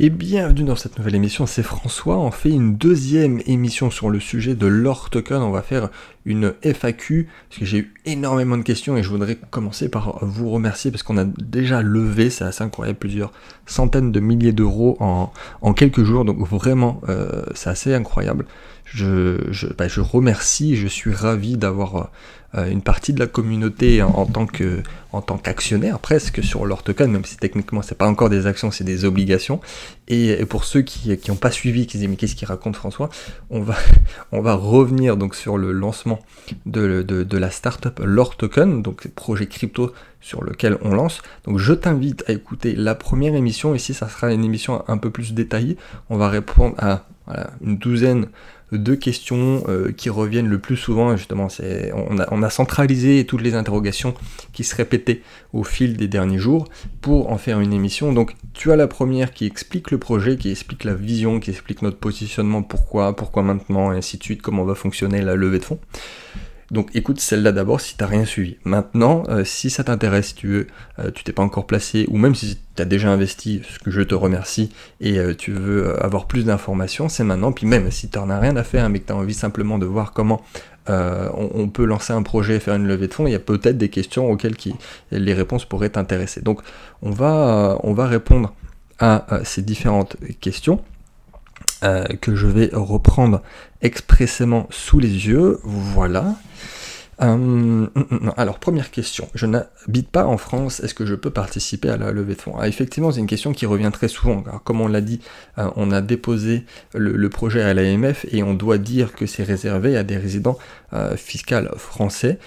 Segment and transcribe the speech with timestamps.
[0.00, 4.20] Et bienvenue dans cette nouvelle émission, c'est François, on fait une deuxième émission sur le
[4.20, 5.90] sujet de l'or token, on va faire
[6.24, 10.50] une FAQ, parce que j'ai eu énormément de questions et je voudrais commencer par vous
[10.50, 13.32] remercier parce qu'on a déjà levé, c'est assez incroyable, plusieurs
[13.66, 15.32] centaines de milliers d'euros en,
[15.72, 18.46] quelques jours, donc vraiment euh, c'est assez incroyable.
[18.84, 22.12] Je, je, bah, je, remercie, je suis ravi d'avoir
[22.54, 27.10] une partie de la communauté en, tant que en tant qu'actionnaire presque sur leur token,
[27.10, 29.60] même si techniquement c'est pas encore des actions, c'est des obligations.
[30.08, 33.10] Et, pour ceux qui n'ont pas suivi, qui disent mais qu'est-ce qu'il raconte François,
[33.50, 33.76] on va
[34.32, 36.20] on va revenir donc sur le lancement
[36.64, 39.92] de, de, de la startup Lore Token, donc projet crypto
[40.22, 41.20] sur lequel on lance.
[41.44, 43.74] Donc je t'invite à écouter la première émission.
[43.74, 45.76] Ici, ça sera une émission un peu plus détaillée.
[46.08, 47.04] On va répondre à
[47.62, 48.28] une douzaine
[48.72, 53.54] deux questions euh, qui reviennent le plus souvent, justement, c'est on a, centralisé toutes les
[53.54, 54.14] interrogations
[54.52, 55.22] qui se répétaient
[55.52, 56.66] au fil des derniers jours
[57.00, 58.12] pour en faire une émission.
[58.12, 61.82] Donc tu as la première qui explique le projet, qui explique la vision, qui explique
[61.82, 65.64] notre positionnement, pourquoi, pourquoi maintenant, et ainsi de suite, comment va fonctionner la levée de
[65.64, 65.78] fonds.
[66.70, 68.56] Donc écoute celle-là d'abord si t'as rien suivi.
[68.64, 70.66] Maintenant, euh, si ça t'intéresse, tu veux,
[70.98, 73.90] euh, tu t'es pas encore placé, ou même si tu as déjà investi, ce que
[73.90, 77.52] je te remercie, et euh, tu veux avoir plus d'informations, c'est maintenant.
[77.52, 79.78] Puis même si tu n'en as rien à faire, mais que tu as envie simplement
[79.78, 80.42] de voir comment
[80.90, 83.76] on, peut lancer un projet et faire une levée de fonds, il y a peut-être
[83.76, 84.56] des questions auxquelles
[85.10, 86.40] les réponses pourraient t'intéresser.
[86.40, 86.62] Donc
[87.02, 88.54] on va répondre
[88.98, 90.80] à ces différentes questions.
[91.82, 93.42] que je vais reprendre
[93.82, 95.58] expressément sous les yeux.
[95.64, 96.36] Voilà.
[97.20, 97.86] Euh,
[98.36, 99.28] alors, première question.
[99.34, 100.80] Je n'habite pas en France.
[100.80, 102.54] Est-ce que je peux participer à la levée de fonds?
[102.58, 104.42] Ah, Effectivement, c'est une question qui revient très souvent.
[104.64, 105.20] comme on l'a dit,
[105.58, 109.96] euh, on a déposé le, projet à l'AMF et on doit dire que c'est réservé
[109.96, 110.58] à des résidents
[110.92, 112.38] euh, fiscaux français.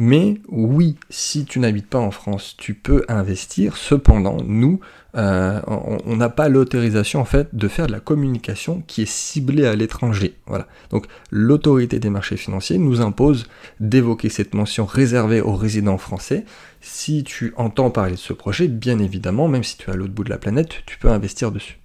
[0.00, 3.76] Mais oui, si tu n'habites pas en France, tu peux investir.
[3.76, 4.78] Cependant, nous,
[5.16, 9.66] euh, on n'a pas l'autorisation en fait de faire de la communication qui est ciblée
[9.66, 10.36] à l'étranger.
[10.46, 10.68] Voilà.
[10.90, 13.48] Donc l'autorité des marchés financiers nous impose
[13.80, 16.44] d'évoquer cette mention réservée aux résidents français.
[16.80, 20.14] Si tu entends parler de ce projet, bien évidemment, même si tu es à l'autre
[20.14, 21.80] bout de la planète, tu peux investir dessus.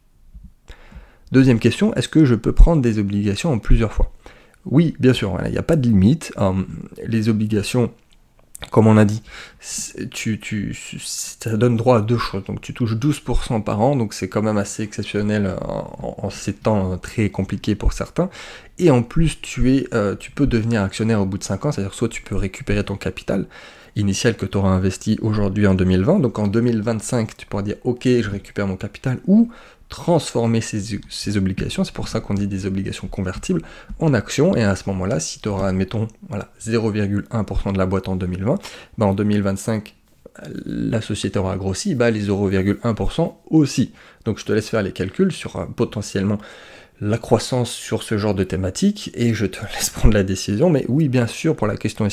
[1.32, 4.12] Deuxième question, est-ce que je peux prendre des obligations en plusieurs fois?
[4.66, 6.32] Oui, bien sûr, il n'y a pas de limite.
[6.38, 6.54] Euh,
[7.06, 7.92] les obligations
[8.70, 9.22] comme on a dit,
[10.12, 12.44] tu, tu, ça donne droit à deux choses.
[12.46, 16.98] Donc tu touches 12% par an, donc c'est quand même assez exceptionnel en, ces temps
[16.98, 18.30] très compliqués pour certains.
[18.80, 21.72] Et en plus, tu, es, euh, tu peux devenir actionnaire au bout de 5 ans,
[21.72, 23.46] c'est-à-dire soit tu peux récupérer ton capital
[23.96, 28.06] initial que tu auras investi aujourd'hui en 2020, donc en 2025 tu pourras dire ok
[28.06, 29.52] je récupère mon capital, ou
[29.90, 33.62] transformer ces, obligations, c'est pour ça qu'on dit des obligations convertibles,
[34.00, 38.08] en actions, et à ce moment-là, si tu auras, admettons, voilà, 0,1% de la boîte
[38.08, 38.58] en 2020,
[38.98, 39.94] bah en 2025,
[40.66, 43.92] la société aura grossi, bah les 0,1% aussi.
[44.26, 46.40] Donc je te laisse faire les calculs sur euh, potentiellement
[47.02, 50.86] la croissance sur ce genre de thématique, et je te laisse prendre la décision, mais
[50.88, 52.08] oui, bien sûr, pour la question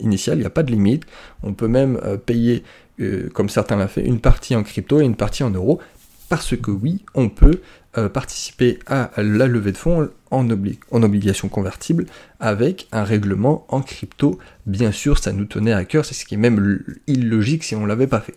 [0.00, 1.04] initiale, il n'y a pas de limite,
[1.42, 2.64] on peut même euh, payer,
[3.00, 5.80] euh, comme certains l'ont fait, une partie en crypto et une partie en euros,
[6.28, 7.60] parce que oui, on peut
[7.98, 12.06] euh, participer à la levée de fonds en, en, obligation convertible
[12.40, 14.38] avec un règlement en crypto.
[14.66, 17.82] Bien sûr, ça nous tenait à cœur, c'est ce qui est même illogique si on
[17.82, 18.34] ne l'avait pas fait.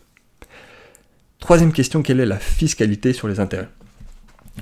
[1.39, 3.69] Troisième question, quelle est la fiscalité sur les intérêts?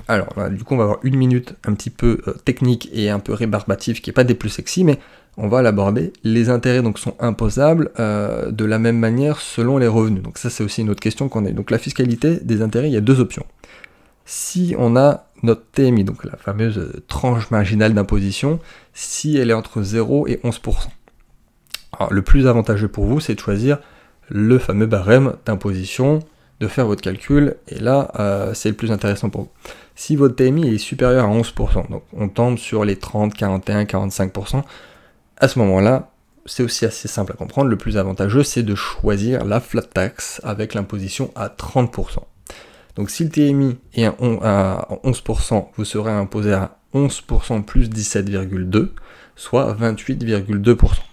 [0.08, 3.18] Alors, du coup, on va avoir une minute un petit peu euh, technique et un
[3.18, 4.98] peu rébarbative, qui n'est pas des plus sexy, mais
[5.36, 6.14] on va l'aborder.
[6.24, 10.22] Les intérêts donc sont imposables euh, de la même manière selon les revenus.
[10.22, 11.50] Donc ça c'est aussi une autre question qu'on a.
[11.50, 13.46] Donc la fiscalité des intérêts, il y a deux options.
[14.24, 18.58] Si on a notre TMI, donc la fameuse tranche marginale d'imposition,
[18.94, 20.88] si elle est entre 0 et 11%.
[21.98, 23.78] Alors, le plus avantageux pour vous, c'est de choisir
[24.28, 26.18] le fameux barème d'imposition,
[26.60, 29.50] de faire votre calcul, et là, euh, c'est le plus intéressant pour vous.
[29.94, 34.62] Si votre TMI est supérieur à 11%, donc on tombe sur les 30, 41, 45%,
[35.36, 36.10] à ce moment-là,
[36.46, 37.68] c'est aussi assez simple à comprendre.
[37.68, 42.18] Le plus avantageux, c'est de choisir la flat tax avec l'imposition à 30%.
[42.96, 48.90] Donc si le TMI est à 11%, vous serez imposé à 11% plus 17,2,
[49.36, 51.07] soit 28,2%.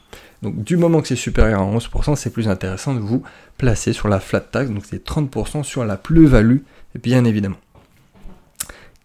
[0.46, 3.24] Donc du moment que c'est supérieur à 11%, c'est plus intéressant de vous
[3.58, 6.60] placer sur la flat tax, donc c'est 30% sur la plus-value,
[7.02, 7.58] bien évidemment.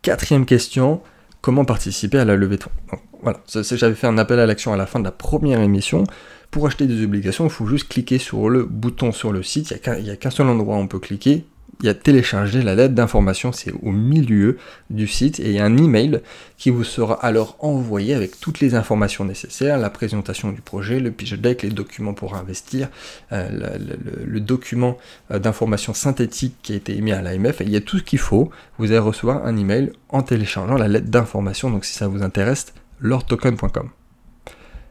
[0.03, 1.01] Quatrième question,
[1.41, 2.99] comment participer à la levée de fonds?
[3.23, 6.05] Voilà, j'avais fait un appel à l'action à la fin de la première émission.
[6.51, 9.75] Pour acheter des obligations, il faut juste cliquer sur le bouton sur le site.
[9.99, 11.47] Il n'y a qu'un seul endroit où on peut cliquer.
[11.81, 14.59] Il y a télécharger la lettre d'information, c'est au milieu
[14.91, 16.21] du site, et il y a un email
[16.57, 21.11] qui vous sera alors envoyé avec toutes les informations nécessaires, la présentation du projet, le
[21.11, 22.89] pitch deck, les documents pour investir,
[23.33, 23.79] euh,
[24.27, 24.99] le, document
[25.31, 28.19] euh, d'information synthétique qui a été émis à l'AMF, il y a tout ce qu'il
[28.19, 32.23] faut, vous allez recevoir un email en téléchargeant la lettre d'information, donc si ça vous
[32.23, 32.67] intéresse,
[33.01, 33.91] lordtoken.com.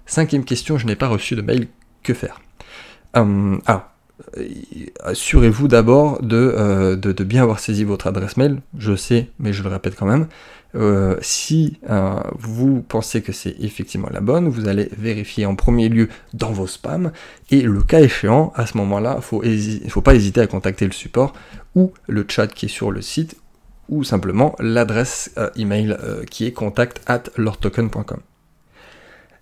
[0.05, 1.67] Cinquième question, je n'ai pas reçu de mail,
[2.01, 2.41] que faire?
[3.13, 3.98] Hum, Alors, euh,
[5.03, 9.69] assurez-vous d'abord euh, de, bien avoir saisi votre adresse mail, je sais, mais je le
[9.69, 10.27] répète quand même.
[10.75, 11.79] Euh, si
[12.37, 16.67] vous pensez que c'est effectivement la bonne, vous allez vérifier en premier lieu dans vos
[16.67, 17.11] spams,
[17.49, 20.91] et le cas échéant, à ce moment-là, il ne faut pas hésiter à contacter le
[20.91, 21.33] support
[21.75, 23.35] ou le chat qui est sur le site,
[23.87, 25.97] ou simplement l'adresse email
[26.29, 28.19] qui est contact at lordtoken.com.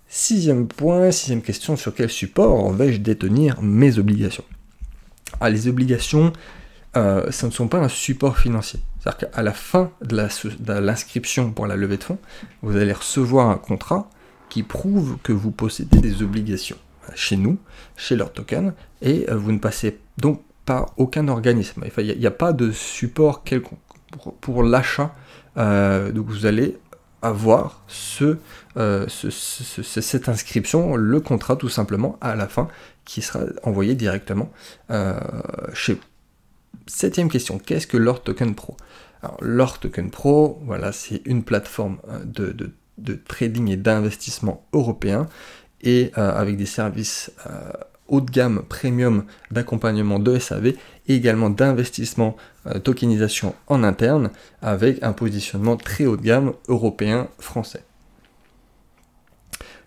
[0.07, 4.45] Sixième point, sixième question, sur quel support vais-je détenir mes obligations?
[5.39, 6.33] Ah, Les obligations,
[6.95, 8.79] euh, ce ne sont pas un support financier.
[8.99, 12.19] C'est-à-dire qu'à la fin de l'inscription pour la levée de fonds,
[12.61, 14.09] vous allez recevoir un contrat
[14.49, 16.77] qui prouve que vous possédez des obligations
[17.15, 17.57] chez nous,
[17.95, 21.83] chez leur token, et euh, vous ne passez donc pas aucun organisme.
[21.97, 23.79] Il n'y a, pas de support quelconque
[24.41, 25.15] pour, l'achat.
[25.57, 26.77] Euh, donc vous allez
[27.21, 28.37] avoir ce,
[28.77, 32.67] euh, cette inscription, le contrat tout simplement à la fin
[33.05, 34.51] qui sera envoyé directement
[34.91, 35.19] euh,
[35.73, 36.01] chez vous.
[36.85, 38.77] Septième question, qu'est-ce que Lord Token Pro?
[39.41, 45.27] Alors Token Pro, voilà, c'est une plateforme euh, de, de, trading et d'investissement européen
[45.81, 47.31] et avec des services
[48.07, 50.77] haut de gamme premium d'accompagnement de SAV et
[51.07, 52.35] également d'investissement
[52.67, 54.31] euh, tokenisation en interne
[54.61, 57.83] avec un positionnement très haut de gamme européen français.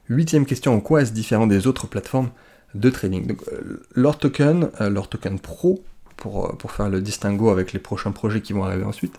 [0.08, 2.31] Huitième question, en quoi est-ce différent des autres plateformes
[2.75, 3.37] de trading?
[3.52, 5.84] Euh, leur token, euh, leur token pro,
[6.16, 9.14] pour, pour faire le distinguo avec les prochains projets qui vont arriver ensuite,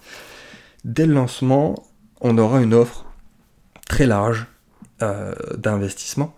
[0.83, 1.75] dès le lancement,
[2.19, 3.05] on aura une offre
[3.87, 4.45] très large
[5.57, 6.35] d'investissement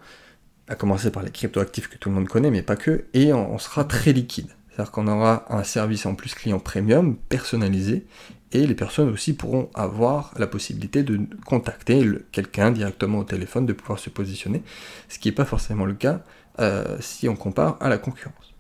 [0.68, 3.58] à commencer par les cryptoactifs que tout le monde connaît, mais pas que, et on,
[3.58, 4.50] sera très liquide.
[4.70, 8.06] C'est-à-dire qu'on aura un service en plus client premium, personnalisé,
[8.52, 13.74] et les personnes aussi pourront avoir la possibilité de contacter quelqu'un directement au téléphone, de
[13.74, 14.64] pouvoir se positionner,
[15.10, 16.22] ce qui n'est pas forcément le cas
[16.60, 18.54] euh, si on compare à la concurrence.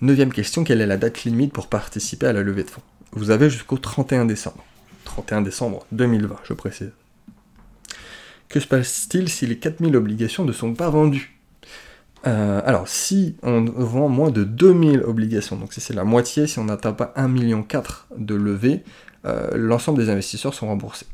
[0.00, 2.82] Neuvième question, quelle est la date limite pour participer à la levée de fonds?
[3.12, 4.64] Vous avez jusqu'au 31 décembre.
[5.04, 6.92] 31 décembre 2020, je précise.
[8.48, 11.38] Que se passe-t-il si les 4000 obligations ne sont pas vendues?
[12.26, 16.58] Euh, alors, si on vend moins de 2000 obligations, donc si c'est la moitié, si
[16.58, 17.64] on n'atteint pas 1,4 million
[18.16, 18.82] de levée,
[19.26, 21.06] euh, l'ensemble des investisseurs sont remboursés.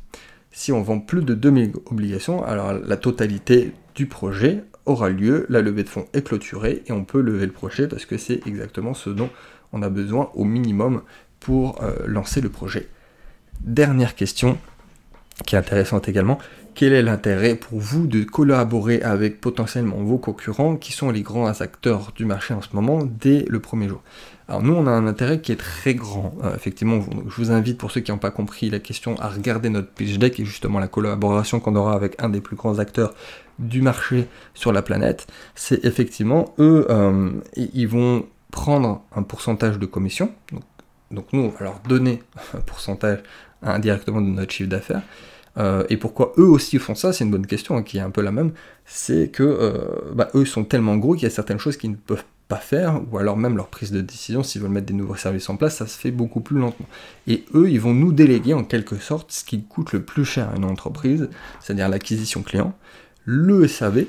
[0.51, 5.63] Si on vend plus de 2000 obligations, alors la totalité du projet aura lieu, la
[5.63, 8.95] levée de fonds est clôturée et on peut lever le projet parce que c'est exactement
[8.95, 9.31] ce dont
[9.73, 11.03] on a besoin au minimum
[11.41, 12.89] pour euh, lancer le projet.
[13.61, 14.59] Dernière question,
[15.47, 16.39] qui est intéressante également,
[16.75, 21.49] quel est l'intérêt pour vous de collaborer avec potentiellement vos concurrents qui sont les grands
[21.61, 24.03] acteurs du marché en ce moment dès le premier jour?
[24.49, 26.35] Alors nous on a un intérêt qui est très grand.
[26.43, 29.71] Euh, effectivement, je vous invite pour ceux qui n'ont pas compris la question à regarder
[29.71, 33.15] notre pitch deck et justement la collaboration qu'on aura avec un des plus grands acteurs
[33.59, 35.27] du marché sur la planète.
[35.55, 40.33] C'est effectivement eux, euh, ils vont prendre un pourcentage de commission.
[41.11, 42.23] Donc nous on va leur donner
[42.55, 43.21] un pourcentage
[43.63, 45.03] indirectement de notre chiffre d'affaires.
[45.57, 48.11] Euh, et pourquoi eux aussi font ça, c'est une bonne question, hein, qui est un
[48.11, 48.53] peu la même,
[48.85, 51.97] c'est que euh, bah, eux sont tellement gros qu'il y a certaines choses qu'ils ne
[51.97, 55.17] peuvent pas faire, ou alors même leur prise de décision, s'ils veulent mettre des nouveaux
[55.17, 56.89] services en place, ça se fait beaucoup plus lentement.
[57.27, 60.51] Et eux, ils vont nous déléguer en quelque sorte ce qui coûte le plus cher
[60.51, 61.29] à une entreprise,
[61.61, 62.77] c'est-à-dire l'acquisition client,
[63.25, 64.07] le SAV,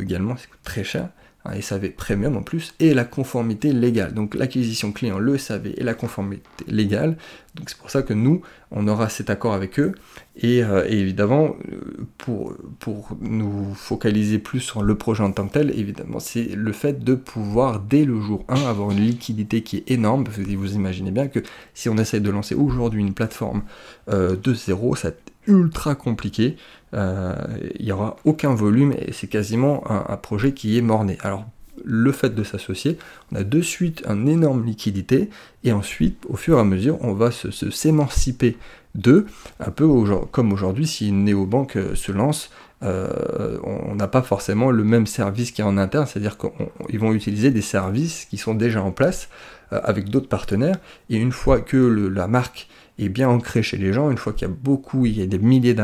[0.00, 1.10] également, c'est très cher,
[1.48, 4.14] un SAV premium en plus, et la conformité légale.
[4.14, 7.16] Donc l'acquisition client, le SAV et la conformité légale.
[7.54, 9.92] Donc c'est pour ça que nous, on aura cet accord avec eux.
[10.36, 15.54] Et, euh, évidemment, euh, pour, pour nous focaliser plus sur le projet en tant que
[15.54, 19.78] tel, évidemment, c'est le fait de pouvoir, dès le jour 1, avoir une liquidité qui
[19.78, 20.24] est énorme.
[20.24, 21.40] Parce que vous imaginez bien que
[21.72, 23.62] si on essaie de lancer aujourd'hui une plateforme
[24.10, 25.12] euh, de zéro, ça
[25.46, 26.56] ultra compliqué.
[26.94, 27.34] Euh,
[27.78, 31.18] il n'y aura aucun volume et c'est quasiment un, projet qui est morné.
[31.22, 31.44] Alors
[31.84, 32.96] le fait de s'associer,
[33.32, 35.28] on a de suite une énorme liquidité
[35.62, 38.56] et ensuite au fur et à mesure on va se, s'émanciper
[38.94, 39.26] d'eux,
[39.60, 39.86] un peu
[40.30, 42.50] comme aujourd'hui si une néobanque euh, se lance,
[42.82, 47.12] euh, on n'a pas forcément le même service qui est en interne, c'est-à-dire qu'ils vont
[47.12, 49.28] utiliser des services qui sont déjà en place
[49.70, 50.76] avec d'autres partenaires
[51.10, 54.48] et une fois que la marque est bien ancré chez les gens, une fois qu'il
[54.48, 55.74] y a beaucoup, il y a des milliers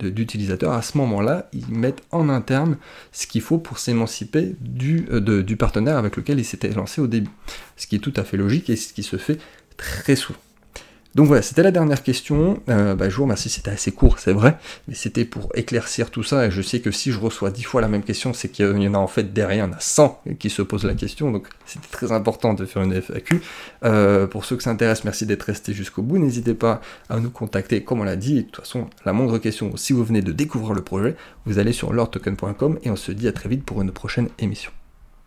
[0.00, 2.76] d'utilisateurs, à ce moment-là, ils mettent en interne
[3.12, 4.54] ce qu'il faut pour s'émanciper
[5.10, 7.30] euh, du partenaire avec lequel ils s'étaient lancés au début.
[7.76, 9.38] Ce qui est tout à fait logique et ce qui se fait
[9.76, 10.38] très souvent.
[11.16, 12.60] Donc voilà, c'était la dernière question.
[12.68, 16.22] Euh, bah, je vous remercie, c'était assez court, c'est vrai, mais c'était pour éclaircir tout
[16.22, 16.44] ça.
[16.44, 18.86] Et je sais que si je reçois dix fois la même question, c'est qu'il y
[18.86, 21.30] en a en fait derrière, il y en a 100 qui se posent la question.
[21.30, 23.40] Donc c'était très important de faire une FAQ.
[23.84, 26.18] Euh, pour ceux que ça intéresse, merci d'être resté jusqu'au bout.
[26.18, 28.34] N'hésitez pas à nous contacter, comme on l'a dit.
[28.34, 31.72] de toute façon, la moindre question, si vous venez de découvrir le projet, vous allez
[31.72, 34.70] sur lordtoken.com et on se dit à très vite pour une prochaine émission.